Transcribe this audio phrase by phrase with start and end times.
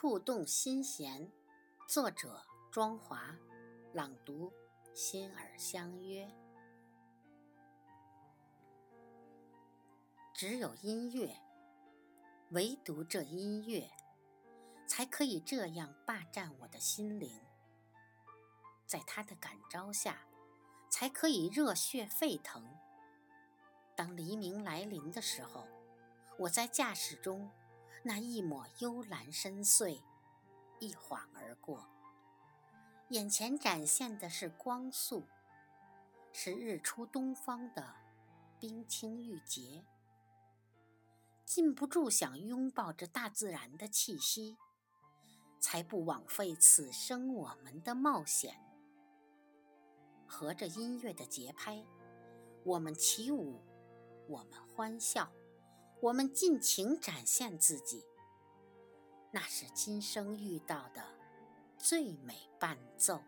[0.00, 1.30] 触动心弦，
[1.86, 3.36] 作者庄华，
[3.92, 4.50] 朗读
[4.94, 6.26] 心儿相约。
[10.32, 11.36] 只有音乐，
[12.52, 13.90] 唯独这音乐，
[14.86, 17.38] 才可以这样霸占我的心灵。
[18.86, 20.26] 在它的感召下，
[20.88, 22.66] 才可以热血沸腾。
[23.94, 25.68] 当黎明来临的时候，
[26.38, 27.50] 我在驾驶中。
[28.02, 30.00] 那一抹幽蓝深邃，
[30.78, 31.86] 一晃而过。
[33.10, 35.26] 眼前展现的是光速，
[36.32, 37.94] 是日出东方的
[38.58, 39.84] 冰清玉洁。
[41.44, 44.56] 禁不住想拥抱着大自然的气息，
[45.58, 48.54] 才不枉费此生我们的冒险。
[50.26, 51.84] 合着音乐的节拍，
[52.64, 53.60] 我们起舞，
[54.28, 55.30] 我们欢笑。
[56.00, 58.04] 我们尽情展现自己，
[59.30, 61.02] 那是今生遇到的
[61.76, 63.20] 最美伴奏。